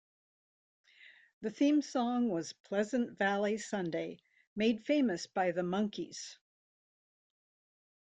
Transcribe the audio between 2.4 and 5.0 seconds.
"Pleasant Valley Sunday", made